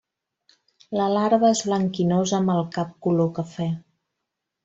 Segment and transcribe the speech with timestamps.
[0.99, 3.71] La larva és blanquinosa amb el cap color cafè.